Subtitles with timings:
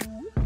[0.00, 0.41] Ooh.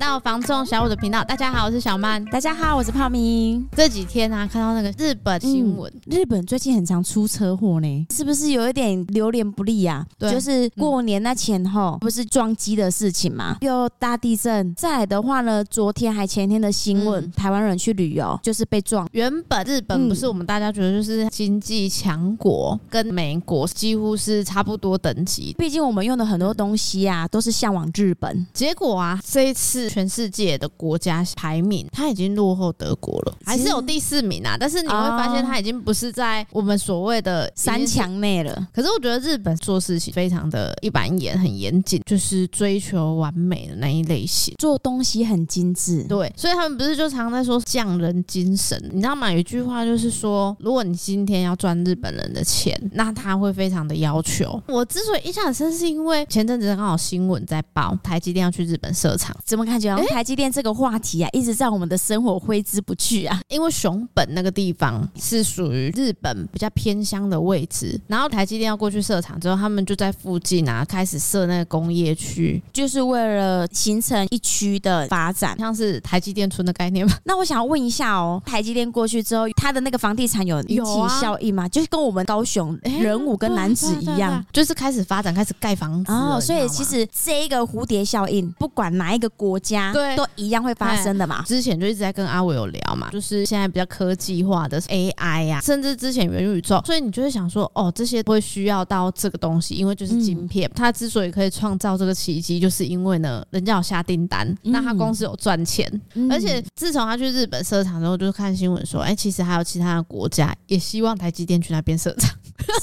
[0.00, 2.24] 到房仲小五的频道，大家好，我是小曼。
[2.24, 3.68] 大家好，我是泡明。
[3.76, 10.06] 这几天啊，看到那个日本新闻，嗯，日本最近很常出车祸呢，是不是有一点流年不利啊？
[10.18, 14.74] 对，就是过年那前后，不是撞击的事情嘛，又大地震。
[14.74, 19.06] 再来的话呢，昨天还前天的新闻，嗯、台湾人去旅游就是被撞。
[19.12, 25.54] 原本日本不是我们大家觉得就是经济强国，跟美国几乎是差不多等级。
[25.58, 28.46] 毕竟我们用的很多东西啊，都是向往日本。
[28.54, 29.89] 结果啊，这一次。
[29.90, 34.56] 是全世界的国家排名，它已经落后德国了，还是有第四名啊。
[34.58, 38.68] 但是你会发现，它已经不是在我们所谓的三强内了。
[38.72, 46.04] 可是我觉得日本做事情非常的一板一眼，很严谨，就是追求完美的那一类型，做东西很精致。
[46.04, 48.80] 对，所以他们不是就常在说匠人精神？
[48.92, 49.32] 你知道吗？
[49.32, 54.62] 有一句话就是说，如果你今天要赚日本人的钱，那他会非常的要求。
[54.68, 59.64] 我之所以印象很深，是因为前阵子刚好新闻在报台积电要去日本设厂，怎么？
[59.88, 63.40] 感觉台积电这个话题啊，一直在我们的生活挥之不去啊。
[63.48, 77.14] 因为熊本那个地方是属于日本比较偏乡的位置，然后台积电要过去设厂之后，他们就在附近啊开始设那个工业区，就是为了形成一区的发展，像是台积电村的概念嘛。
[77.24, 81.68] 那我想要问一下哦，台积电过去之后，它的那个房地产有引起效应吗？
[81.68, 86.12] 就是跟我们高雄人武跟楠梓一样，就是开始发展，开始盖房子。
[86.12, 89.60] 哦，所以其实这一个蝴蝶效应，不管哪一个国。
[89.60, 90.16] 家对。
[90.16, 91.42] 都一样会发生的嘛？
[91.46, 112.30] 之前就一直在跟阿伟有聊嘛，就是现在比较科技化的 AI 呀、啊，甚至之前元宇宙，所以你就会想说，哦，这些会需要到这个东西，因为就是晶片，嗯、它之所以可以创造这个奇迹，就是因为呢，人家有下订单，嗯、那他公司有赚钱，嗯、而且自从他去日本设厂之后，就是看新闻说，哎、欸，其实还有其他的国家也希望台积电去那边设厂。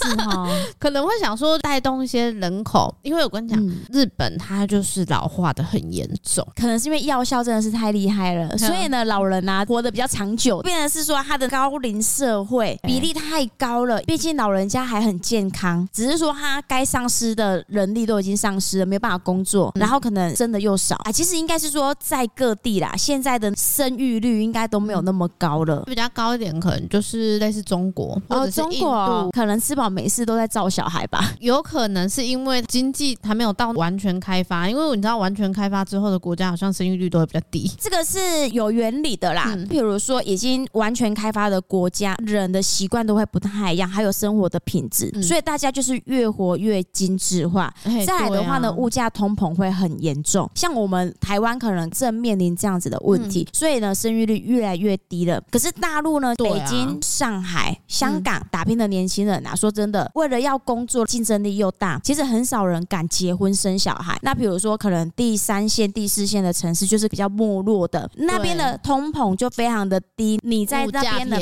[0.01, 0.47] 是哈，
[0.79, 13.99] 可能会想说带动一些人口，因为我跟你讲，嗯、日本它就是老化的很严重，可能是因为药效真的是太厉害了，嗯、所以呢，老人啊活得比较长久，变成是说他的高龄社会比例太高了。
[14.03, 21.11] 毕竟老人家还很健康，只是说他该丧失的人力都已经丧失了，没有办法工作，然后可能生的又少啊。
[21.11, 29.57] 其实应该是说在各地啦，现在的生育率应该都没有那么高了，比较高一点可能就是类似中国或者是印度，哦、中国可能。
[29.67, 31.33] 吃饱没事都在造小孩吧？
[31.41, 39.43] 有可能是因为经济还没有到完全开发，因为你知道完全开发之后的国家好像生育率都会比较低，这个是有原理的啦。
[39.47, 47.73] 嗯、譬如说已经完全开发的国家，人的习惯都会不太一样，还有生活的品质，嗯、所以大家就是越活越精致化。
[48.05, 55.41] 再来的话呢，啊、物价通膨会很严重，像我们台湾可能正面临这样子的问题，嗯、所以呢生育率越来越低了。
[55.51, 59.55] 可是大陆呢，啊、北京、上海、香港打拼的年轻人啊。
[59.55, 64.17] 说真的，为了要工作，竞争力又大，其实很少人敢结婚生小孩。
[64.21, 70.39] 那比如说，可能第三线、第四线的城市就是比较没落的，那边的通膨就非常的低。
[70.43, 71.39] 你在那边的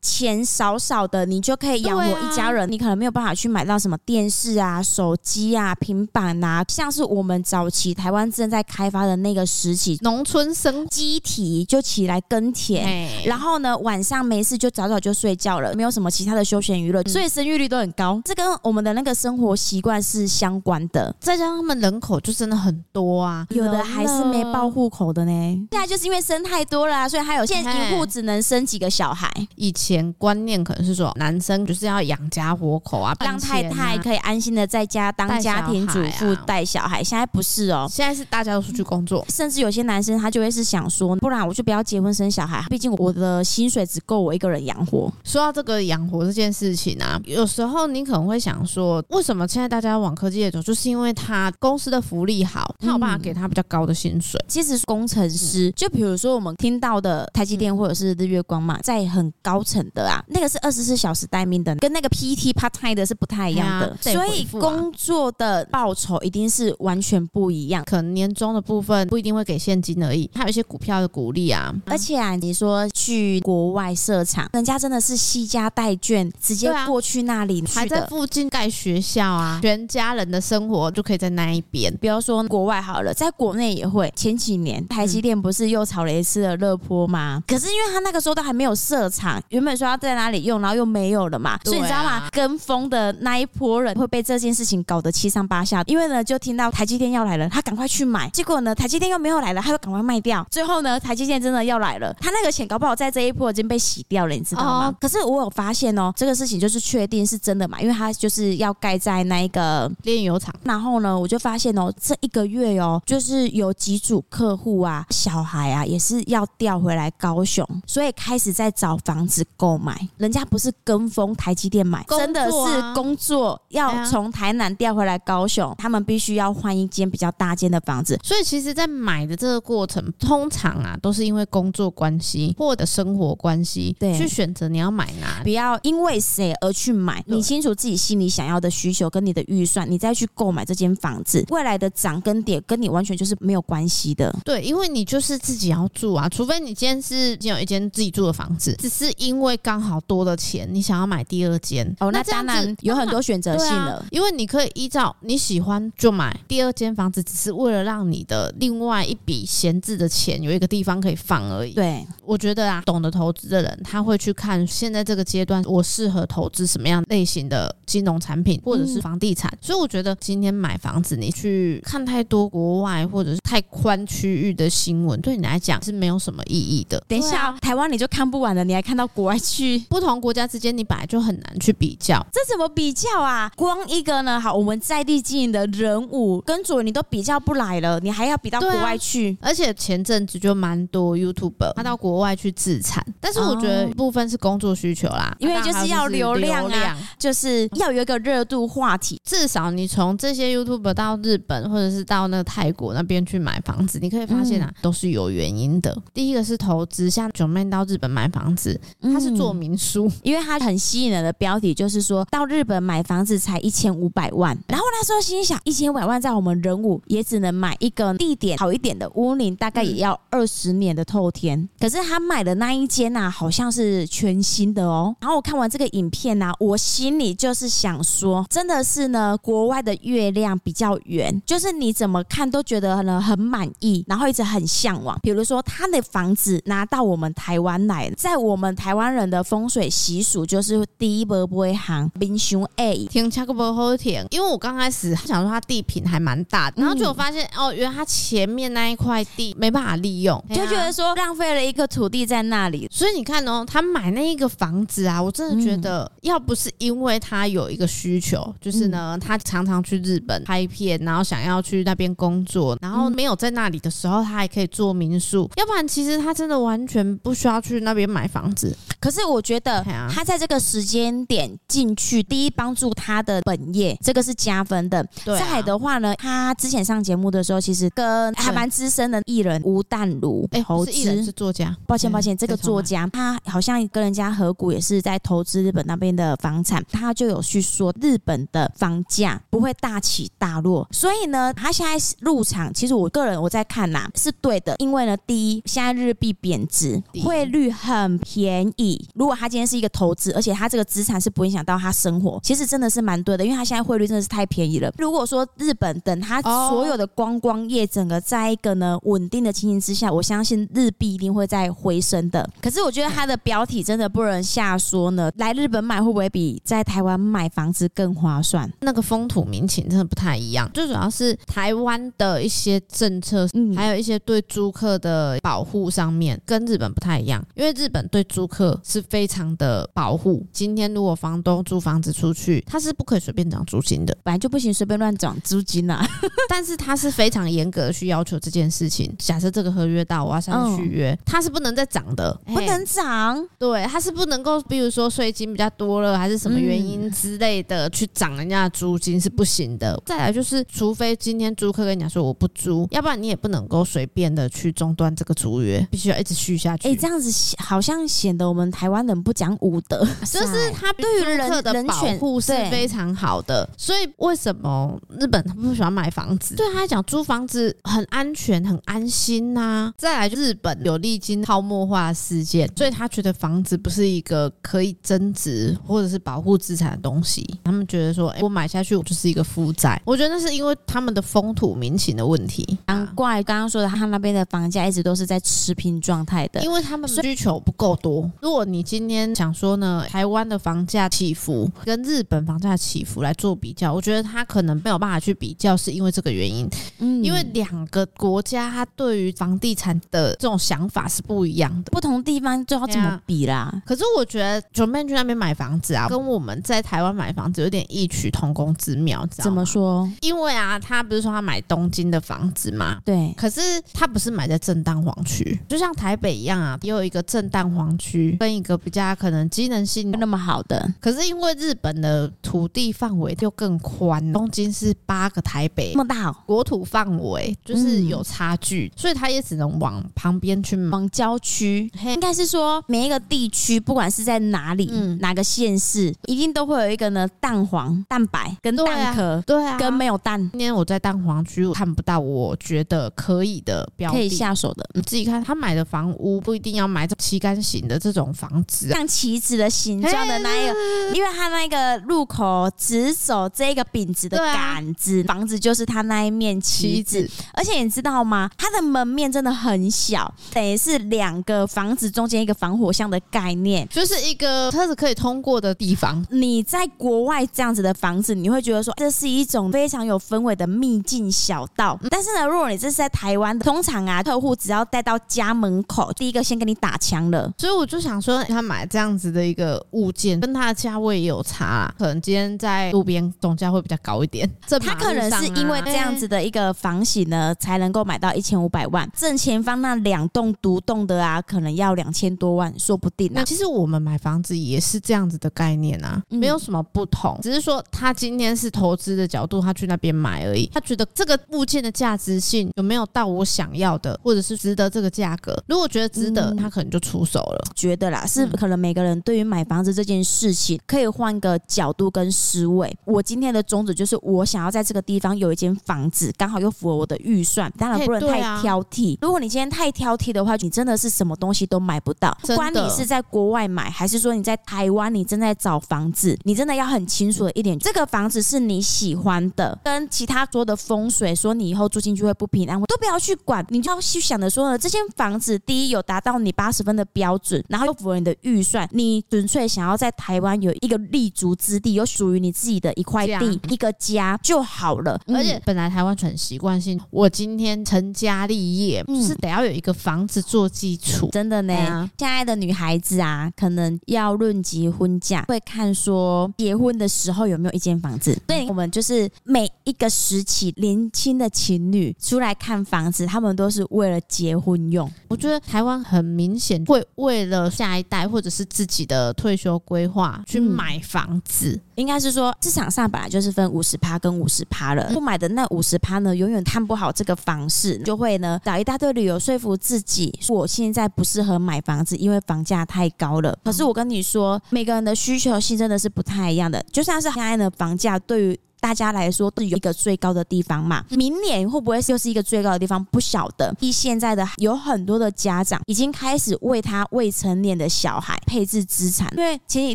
[0.00, 2.70] 钱少少的，你就可以养活一家人。
[2.70, 17.52] 你可能没有办法去买到什么电视啊、手机啊、平板啊，像是我们早期台湾正在开发的那个时期，农村生鸡体就起来耕田，然后呢晚上没事就早早就睡觉了，没有什么其他的休闲娱乐，所以生育。
[17.62, 21.14] 率都很高，这跟我们的那个生活习惯是相关的。
[21.20, 25.68] 再加上他们人口就真的很多啊，有的还是没报户口的呢。
[25.70, 29.30] 现在就是因为生太多了啊，所以还有现在一户只能生几个小孩。
[29.54, 37.04] 以前观念可能是说男生就是要养家活口啊，让太太可以安心的在家当家庭主妇带小孩。
[37.04, 45.12] 现在不是哦，现在是大家都出去工作，甚至有些男生他就会是想说，不然我就不要结婚生小孩，毕竟我的薪水只够我一个人养活。
[45.22, 50.62] 说到这个养活这件事情啊，有时候你可能会想说，为什么现在大家要往科技业走？
[50.62, 54.38] 就是因为他公司的福利好，他有办法给他比较高的薪水。
[54.44, 63.86] 嗯、其实工程师，嗯、就比如说我们听到的台积电或者是日月光嘛，在很高层的啊，那个是二十四小时待命的，跟那个 PT part time 的是不太一样的。
[63.88, 67.84] 啊、所以工作的报酬一定是完全不一样。
[67.84, 71.74] 可能年终的部分不一定会给现金而已，还有一些股票的鼓励啊。
[71.86, 77.62] 而且啊，你说去国外设厂，人家真的是惜家带眷，直接过去那里。
[77.72, 81.94] 还在附近盖学校啊，全家人的生活就可以在那一边。
[82.00, 84.12] 比如说国外好了，在国内也会。
[84.16, 87.36] 前几年台积电不是又炒了一次的热波吗？
[87.36, 91.58] 嗯、可是因为他那个时候都还没有设厂，原本说要在哪里用，然后又没有了嘛。
[91.64, 92.28] 所以你知道吗？
[92.30, 95.82] 跟风的那一波人会被这件事情搞得七上八下。
[95.86, 98.28] 因为呢，就听到台积电要来了，他赶快去买。
[98.30, 100.46] 结果呢，台积电又没有来了，他又赶快卖掉。
[100.50, 104.86] 最后呢，台积电真的要来了，他那个钱搞不好在这一波已经被洗掉了，你知道吗？
[104.88, 110.52] 哦、可是我有发现哦，这个事情就是确定是真的嘛，因为它就是要盖在那一个炼油厂。
[110.64, 120.08] 然后呢，我就发现哦，这一个月哦，就是有几组客户啊，小孩啊，也是要调回来高雄，所以开始在找房子购买。
[120.16, 128.18] 人家不是跟风台积电买，啊、真的是工作要从台南调回来高雄，他们必须要换一间比较大间的房子。
[128.22, 137.01] 所以其实，在买的这个过程，通常啊，都是因为工作关系或者生活关系，对，去选择你要买哪，不要因为谁而去买。
[137.26, 144.34] 你清楚自己心里想要的需求跟你的预算，你再去购买这间房子，未来的涨跟跌跟你完全就是没有关系的。
[144.44, 151.82] 对，因为你就是自己要住啊，除非你今天是已经有一间自己住的房子，只是因为刚好多了钱，你想要买第二间。
[152.00, 161.72] 哦，那当然有很多选择性了，啊，因为你可以依照你喜欢就买第二间房子，只是为了让你的另外一笔闲置的钱有一个地方可以放而已。
[161.72, 169.48] 对，我觉得啊，懂得投资的人他会去看现在这个阶段我适合投资什么样类型的金融产品或者是房地产。
[169.52, 177.02] 嗯、所以我觉得今天买房子，你去看太多国外或者是太宽区域的新闻，对你来讲是没有什么意义的。
[177.06, 183.50] 等一下，啊、台湾你就看不完了，你还看到国外去，不同国家之间你本来就很难去比较，这怎么比较啊？
[183.56, 189.36] 光一个呢，好，我们在地经营的人物跟主你都比较不来了，你还要比到国外去？
[189.40, 196.81] 啊、而且前阵子就蛮多 YouTuber 他到国外去自产，但是我觉得部分是工作需求啦，因为就是要流量啊，
[197.18, 199.20] 就是要有一个热度话题。
[199.24, 205.96] 至少你从这些 YouTuber 到日本或者是到那个泰国那边去买房子，你可以发现啊，嗯、都是有原因的。
[206.12, 221.58] 第一个是投资，像 Joeman 到日本买房子，他是做民宿，嗯、因为他很吸引人的标题就是说到日本买房子才一千五百万，然后那时候心想，一千五百万在我们人武也只能买一个地点好一点的屋龄，大概也要二十年的透天。
[221.58, 225.14] 嗯、可是他买的那一间啊，好像是全新的哦。
[225.20, 235.18] 然后我看完这个影片啊，我心里就是想说，真的是呢，国外的月亮比较圆，就是你怎么看都觉得呢很满意，然后一直很向往。
[235.22, 244.24] 比如说他的房子拿到我们台湾来，在我们台湾人的风水习俗，就是第一波不会行，冰熊 A 停车个不好停。
[244.30, 252.88] 因为我刚开始想说他地坪还蛮大的，然后就我发现、嗯、哦，原来他前面那一块地没办法利用，就觉得说浪费了一个土地在那里。
[252.90, 265.50] 所以你看哦，他买那一个房子啊，我真的觉得，要不是因为他有一个需求，就是呢，他常常去日本拍片，然后想要去那边工作，然后没有在那里的时候，他还可以做民宿。
[265.56, 268.76] 要不然，其实他真的完全不需要去那边买房子。
[269.02, 275.04] 可是我觉得，他在这个时间点进去，第一帮助他的本业，这个是加分的。
[275.24, 281.76] 对、啊，再来的话呢，他之前上节目的时候，其实跟还蛮资深的艺人吴淡如，哎，不是艺人，是作家。
[281.84, 286.80] 抱歉，抱歉，这个作家他好像跟人家合股，也是在投资日本那边的房产。
[286.92, 294.76] 他就有去说，日本的房价不会大起大落，所以呢，他现在入场，其实我个人我在看呐、啊，是对的。
[294.78, 298.91] 因为呢，第一，现在日币贬值，汇率很便宜。
[299.14, 303.44] 如果他今天是一个投资，而且他这个资产是不影响到他生活，其实真的是蛮对的。
[303.44, 304.92] 因为他现在汇率真的是太便宜了。
[304.98, 312.48] 如果说日本等他所有的观光业整个在一个呢稳定的情形之下，我相信日币一定会再回升的。
[312.60, 318.70] 可是我觉得它的标题真的不能下说呢，来日本买会不会比在台湾买房子更划算？
[318.80, 320.70] 那个风土民情真的不太一样。
[320.72, 327.44] 最主要是台湾的一些政策，嗯，还有一些对租客的保护上面跟日本不太一样。
[327.54, 330.46] 因为日本对租客是非常的保护。
[330.52, 336.06] 今天如果房东租房子出去，他是不可以随便涨租金的，本来就不行随便乱涨租金啊。
[336.48, 339.14] 但是他是非常严格的去要求这件事情。
[339.18, 343.46] 假设这个合约到我要上去续约，他是不能再涨的，不能涨。
[343.58, 350.00] 对，他是不能够，比如说税金比较多了，还是什么原因之类的去涨人家的租金是不行的。
[350.04, 356.88] 再来就是，除非今天租客跟你讲说我不租，要不然你也不能够随便的去中断这个租约，必须要一直续下去。
[356.88, 363.68] 哎，这样子好像显得我们台湾人不讲武德， 就是他对于租客的保护是非常好的。
[363.76, 366.56] 所以为什么日本他不喜欢买房子？
[366.56, 369.94] 对他来讲，租房子很安全、很安心呐、啊。
[369.96, 377.46] 再来，就日本有历经泡沫化事件，所以他觉得房子不是一个可以增值或者是保护资产的东西。
[377.64, 380.00] 他们觉得说，哎，我买下去我就是一个负债。
[380.04, 382.78] 我觉得那是因为他们的风土民情的问题。
[382.86, 388.30] 难怪刚刚说的，他那边的房价一直都是在持平状态的，因为他们需求不够多。
[388.40, 396.68] 如果你今天想说呢，台湾的房价起伏跟日本房价起伏来做比较，我觉得他可能没有办法去比较，是因为这个原因。
[396.98, 403.82] 嗯，因为两个国家它对于房地产的这种想法是不一样的，不同地方就要怎么比啦？
[403.86, 406.02] 可是我觉得 Joeman 去那边买房子啊。
[406.02, 409.44] 啊，跟我们在台湾买房子有点异曲同工之妙，知道？
[409.44, 410.10] 怎么说？
[410.20, 412.98] 因为啊，他不是说他买东京的房子嘛？
[413.04, 413.32] 对。
[413.36, 413.60] 可是
[413.92, 420.92] 他不是买在正蛋黄区，就像台北一样啊，也有一个正蛋黄区，跟一个比较可能机能性那么好的。
[421.00, 431.90] 可是因为日本的土地范围就更宽，东京是八个台北那么大，哦，国土范围就是有差距，嗯，所以他也只能往旁边去，往郊区。
[432.04, 440.40] 应该是说每一个地区，不管是在哪里，嗯，哪个县市，一定都会有一个呢蛋黄、蛋白跟蛋壳，对啊，跟没有蛋。
[440.50, 444.88] 今天我在蛋黄区，我看不到我觉得可以的标，可以下手的。
[444.94, 450.74] 你自己看，他买的房屋不一定要买这旗杆型的这种房子，像棋子的形状的那一个，
[451.14, 457.28] 因为它那个路口直走这个饼子的杆子，房子就是它那一面旗子。
[457.54, 458.50] 而且你知道吗？
[458.56, 466.24] 它的门面真的很小，等于是两个房子中间一个防火巷的概念，就是一个车子可以通过的地方。
[466.30, 471.98] 你在国外这样子的房子，你会觉得说这是一种非常有氛围的秘境小道。
[472.08, 477.52] 但是呢，如果你这是在台湾，通常啊，客户只要带到家门口，第一个先跟你打枪了。
[477.58, 484.48] 所以我就想说，他买这样子的一个物件，跟它的价位也有差啊，可能今天在路边总价会比较高一点。
[484.66, 489.10] 这他可能是因为这样子的一个房型呢，才能够买到一千五百万。
[489.16, 493.34] 正前方那两栋独栋的啊，可能要两千多万，说不定啊。
[493.36, 500.70] 那其实我们买房子也是这样子的概念啊，没有什么不同，只是说他今天是投资的角度，他去那边买而已。
[500.72, 505.60] 他觉得这个物件的价值性有没有到我想要的，或者是值得这个价格？
[505.66, 507.64] 如果觉得值得，他可能就出手了。
[507.74, 512.96] 觉得啦，是可能每个人对于买房子这件事情，可以换个角度跟思维。
[513.04, 519.18] 我今天的宗旨就是，我想要在这个地方有一间房子，刚好又符合我的预算，当然不能太挑剔。
[519.20, 522.36] 如果你今天太挑剔的话，你真的是什么东西都买不到。
[522.42, 533.64] 不管你是在国外买，还是说你在台湾，你正在找房子，你真的要很清楚的一点，这个房子是你喜欢的，跟其他说的风水，说你以后住进去会不平安，我都不要去管。
[533.70, 545.20] 你就要去想着说呢，这间房子第一有达到你八十分的标准，然后又符合你的预算，你纯粹想要在台湾有一个立足之地，有属于你自己的一块地，一个家就好了。
[545.28, 551.28] 而且本来台湾很习惯性，我今天成家立业，就是得要有一个房子做基础。
[551.32, 558.36] 真的呢，现在的女孩子啊，可能要论结婚嫁，会看说结婚的时候有没有一间房子。
[558.48, 565.10] 所以我们就是每一个时期年轻的情侣出来看房子，他们都是为了结婚用。
[565.28, 571.80] 我觉得台湾很明显会为了下一代或者是自己的退休规划去买房子。
[571.94, 583.56] 应该是说市场上本来就是分五十趴跟五十趴了，不买的那五十趴呢，永远看不好这个房市，就会呢找一大堆理由说服自己，我现在不适合买房子，因为房价太高了。
[583.64, 588.60] 可是我跟你说，每个人的需求性真的是不太一样的，就像是现在的房价对于。
[588.82, 593.04] 大家来说都有一个最高的地方嘛，明年会不会又是一个最高的地方？
[593.12, 593.72] 不晓得。
[593.78, 599.94] 依现在的有很多的家长已经开始为他未成年的小孩配置资产，因为前几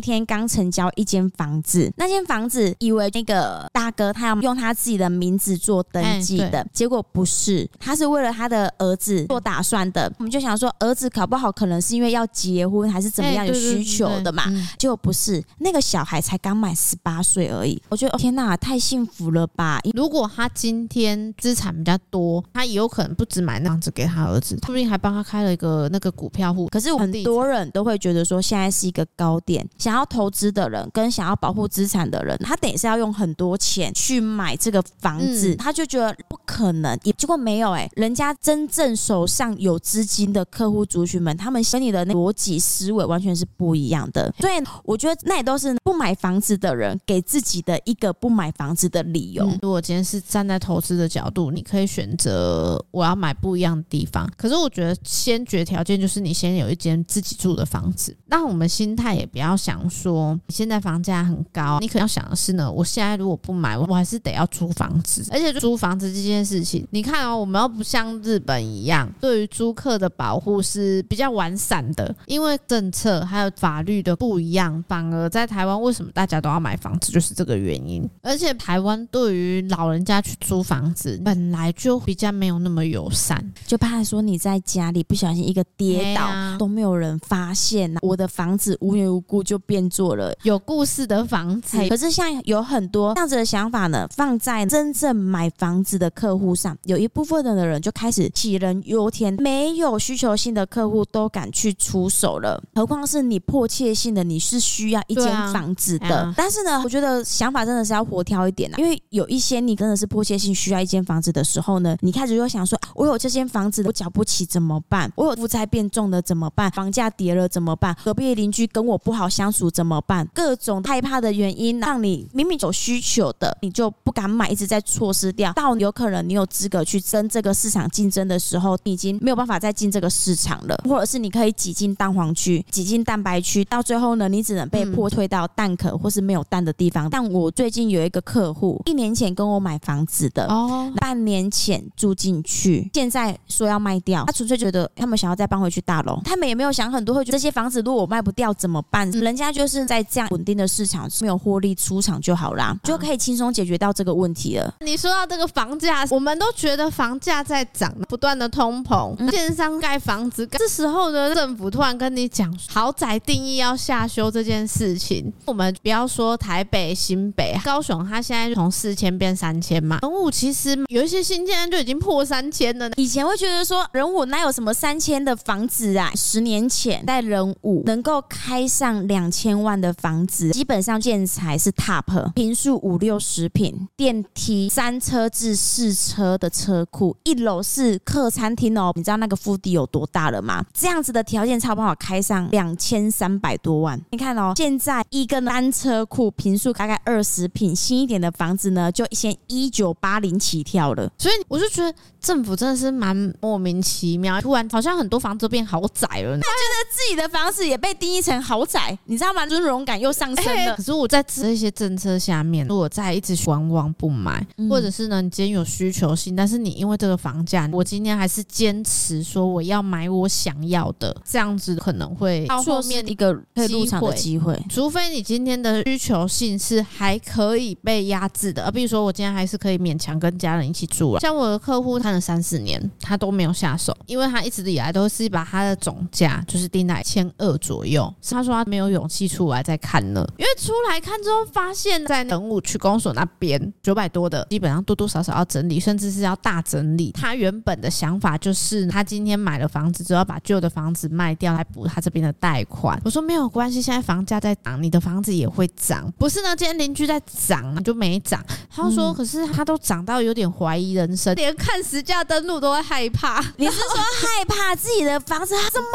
[0.00, 10.12] 天刚成交一间房子，那间房子以为那个大哥他要用他自己的名字做登记的，结果不是，他是为了他的儿子做打算的。
[10.18, 14.44] 我们就想说，儿子考不好可能是因为要结婚还是怎么样有需求的嘛，
[14.78, 17.80] 结果不是，那个小孩才刚满十八岁而已。
[17.90, 18.78] 我觉得天哪，太。
[18.88, 19.80] 幸福了吧？
[19.92, 26.68] 如果他今天资产比较多，他也有可能不止买那样子给他儿子，说不定还帮他开了一个那个股票户。
[26.68, 36.98] 可是很多人都会觉得说，现在是一个高点，想要投资的人跟想要保护资产的人，他等于是要用很多钱去买这个房子，他就觉得不可能。
[37.04, 44.34] 也结果没有哎、欸，人家真正手上有资金的客户族群们，他们跟你的逻辑思维完全是不一样的。
[44.40, 49.48] 所以我觉得那也都是不买房子的人给自己的一个不买房子的理由。
[49.62, 54.28] 如果今天是站在投资的角度，你可以选择我要买不一样的地方。
[54.36, 58.16] 可是我觉得先决条件就是你先有一间自己住的房子。
[58.26, 65.24] 那我们心态也不要想说现在房价很高，你可能要想的是呢，我现在如果不买，我还是得要租房子。
[65.30, 78.08] 而且租房子这件事情，你看哦，我们又不像日本一样，对于租客的保护是比较完善的，因为政策还有法律的不一样，反而在台湾为什么大家都要买房子，就是这个原因。
[78.22, 91.76] 而且台湾对于老人家去租房子本来就比较没有那么友善，就怕说你在家里不小心一个跌倒、啊、都没有人发现，我的房子无缘无故就变做了有故事的房子。
[91.88, 106.16] 可是像有很多这样子的想法呢，放在真正买房子的客户上，有一部分的人就开始杞人忧天，没有需求性的客户都敢去出手了，何况是你迫切性的，你是需要一间房子的。
[106.18, 115.10] 啊、但是呢，我觉得想法真的是要活挑一点啊，因为有一些你真的是迫切性需要一间房子的时候呢，你开始就想说，我有这间房子我缴不起怎么办？
[115.16, 116.70] 我有负债变重了怎么办？
[116.72, 117.96] 房价跌了怎么办？
[118.04, 120.26] 隔壁邻居跟我不好相处怎么办？
[120.34, 125.52] 各种害怕的原因，让你明明有需求的，你就不敢买，一直在错失掉。
[125.52, 137.08] 到有可能你有资格去争这个市场竞争的时候，你已经没有办法再进这个市场了，或者是你可以挤进蛋黄区、挤进蛋白区，到最后呢，你只能被迫退到蛋壳或是没有蛋的地方。
[137.08, 149.08] 但我最近有一个客户，一年前跟我买房子的，哦，半年前住进去，现在说要卖掉，他纯粹觉得他们想要再搬回去大楼，他们也没有想很多，会觉得这些房子如果我卖不掉怎么办？
[149.10, 154.74] 人家就是在这样稳定的市场没有获利出场就好啦，就可以轻松解决到这个问题了。
[154.80, 169.98] 你说到这个房价，我们都觉得房价在涨，不断的通膨，建商盖房子，这时候呢，政府突然跟你讲豪宅定义要下修这件事情，我们不要说台北、新北、高雄，它现在就从四千变三千嘛。
[170.02, 172.90] 人物其实有一些新建案就已经破三千了。
[172.96, 176.10] 以前会觉得说人物哪有什么三千的房子啊？
[176.14, 188.90] 十年前在人物能够开上两千万的房子，基本上建材是 top，平数五六十平，电梯三车至四车的车库，一楼是客餐厅哦。
[188.96, 190.64] 你知道那个腹地有多大了吗？
[190.72, 194.00] 这样子的条件差不好开上两千三百多万。
[194.10, 201.10] 你看哦，现在一个单车库平数大概二十平，新一点的房子呢，就先一九八零起跳了。
[201.18, 206.38] 所以我就觉得政府真的是蛮莫名其妙，突然好像很多房子都变豪宅了。
[206.38, 209.44] 他觉得自己的房子也被定义成豪宅，你知道吗？
[209.46, 210.76] 尊荣感又上升了。
[210.76, 224.58] 可是我在这些政策下面，如果再一直观望不买，或者是呢，你今天有需求性，但是你因为这个房价，我今天还是坚持说我要买我想要的，这样子可能会后面一个入场的机会。
[224.68, 231.20] 除非你今天的需求性是还可以被压制的，而比如说我今天还是可以勉强跟家人一起住了。
[231.20, 238.12] 像我的客户看了三四年，他都没有下手，因为他一直以来都是把他的总价就是定在千二左右。
[238.30, 247.10] 他说他没有勇气出来再看了，因为出来看之后发现，在等武区公所那边九百多的，基本上多多少少要整理，甚至是要大整理。
[247.12, 253.00] 他原本的想法就是，他今天买了房子，之后要把旧的房子卖掉来补他这边的贷款。
[253.04, 256.12] 我说没有关系，现在房价在涨，你的房子也会涨。
[256.18, 258.44] 不是呢，今天邻居在涨，你就没涨。
[258.70, 263.44] 他说，可是他都涨到有点怀疑人生，连看实价登录都会害怕。
[263.56, 265.54] 你是说害怕自己的房子？
[265.70, 265.86] 什么？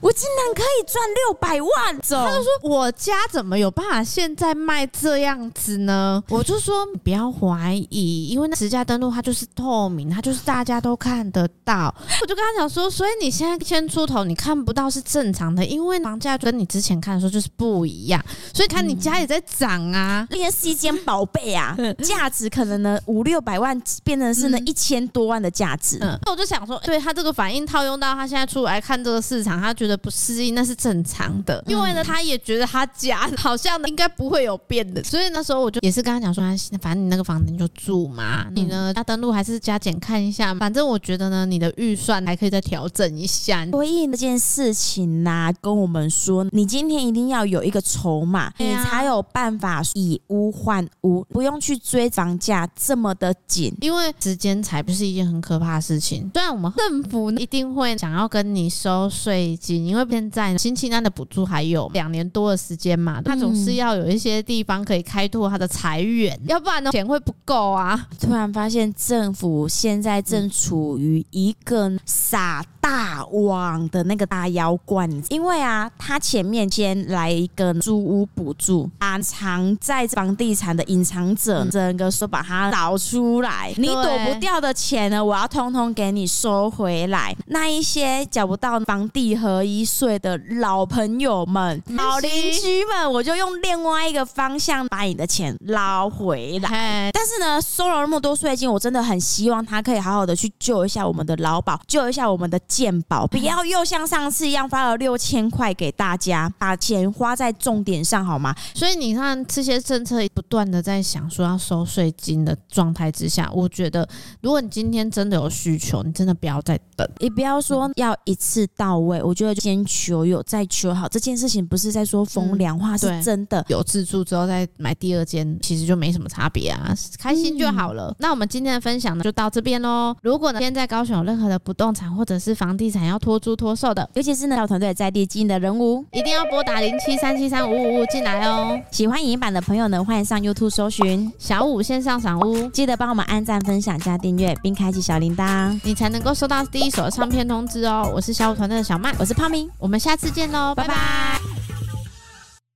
[0.00, 2.00] 我竟然可以赚六百万？
[2.00, 2.16] 走？
[2.24, 6.22] 他就说我家怎么有办法现在卖这样子呢？
[6.28, 11.94] 我就说你不要怀疑，因为那实价登录它就是透明，它就是大家都看得到。
[12.20, 25.96] 我就跟他讲说，所以你现在一千出头你看不到是正常的，因为房价跟你之前看的时候就是不一样，所以看你家也在涨啊，那些是一间宝贝啊， 价值可能呢五六百万变成是呢一千多万的价值。
[26.02, 36.42] 嗯，那我就想说，对他这个反应套用到他现在出来看这个市场，他觉得不适应那是正常的，因为呢他也觉得他家好像应该不会有变的，所以那时候我就也是跟他讲说，
[36.80, 43.66] 反正你那个房子你就住嘛，你呢要登录还是加减看一下，反正我觉得呢你的预算还可以再调整一下。
[43.72, 56.30] 唯一这件事情呐、啊，跟我们说，你今天一定要有一个筹码，你才有办法以屋换屋，不用去追房价这么的紧，因为时间才不是一件很可怕的事情。
[56.34, 68.06] 虽然我们政府一定会想要跟你收税金，因为现在新青安的补助还有两年多的时间嘛，他总是要有一些地方可以开拓他的财源，要不然呢钱会不够啊。
[68.20, 87.34] 突然发现政府现在正处于一个撒大网的那个大妖怪，因为啊，他前面先来一个租屋补助，啊藏在房地产的隐藏者，整个说把它找出来，你躲不掉的钱呢，我要通通给你收回来。
[87.46, 97.10] 那一些缴不到房地合一税的老朋友们、老邻居们，我就用另外一个方向把你的钱捞回来。
[97.12, 108.54] 但是呢，收了那么多税金，我真的很希望他可以好好的去救一下我们的劳保，救一下我们的健保，不要又像上次一样发了六千块给大家，把钱花在重点上好吗？
[108.74, 114.08] 所以你看这些政策不断的在想说要收税金的状态之下，我觉得
[114.40, 119.22] 如果你今天真的有需求，你真的不要再等，也不要说要一次到位。
[119.22, 123.64] 我觉得先求有再求好，这件事情不是在说风凉话，是真的。
[123.68, 128.08] 有自住之后再买第二间，其实就没什么差别啊，开心就好了。
[128.10, 130.14] 嗯、那我们今天的分享呢，就到这边喽。
[130.22, 138.78] 如果呢，现在高雄有任何的不动产或者是房地产要托租托售的，尤其是呢小团队在地经营的人物，一定要拨打零七三七三五五五进来哦。
[138.90, 148.10] 喜欢影音版的朋友呢，欢迎上 YouTube 搜寻小五线上赏屋，记得帮我们按赞、分享、加订阅，并开启小铃铛，你才能够收到第一手的唱片通知哦。
[148.14, 150.88] 我是小五团队的小曼，我是泡明，我们下次见喽，拜拜。
[150.88, 151.59] 拜拜。